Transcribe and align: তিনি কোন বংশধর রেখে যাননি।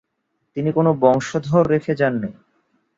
তিনি 0.55 0.69
কোন 0.71 0.87
বংশধর 1.01 1.63
রেখে 1.67 1.93
যাননি। 1.95 2.29